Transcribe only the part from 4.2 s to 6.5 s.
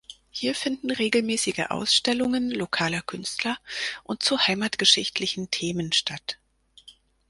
zu heimatgeschichtlichen Themen statt.